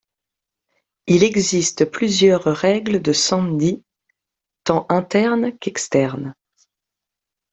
Il 1.05 1.23
existe 1.23 1.85
plusieurs 1.85 2.43
règles 2.45 3.03
de 3.03 3.13
sandhi, 3.13 3.83
tant 4.63 4.87
internes 4.89 5.55
qu'externes. 5.59 6.33